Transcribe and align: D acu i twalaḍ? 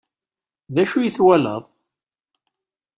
D 0.73 0.75
acu 0.81 0.97
i 1.01 1.09
twalaḍ? 1.15 1.63